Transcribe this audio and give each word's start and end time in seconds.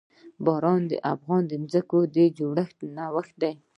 باران 0.45 0.81
د 0.91 0.93
افغانستان 1.13 1.61
د 1.67 1.69
ځمکې 1.73 2.01
د 2.15 2.17
جوړښت 2.37 2.79
نښه 2.95 3.33
ده. 3.41 3.51